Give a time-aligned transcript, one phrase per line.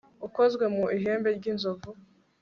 [0.27, 1.89] ukozwe mu ihembe ry'inzovu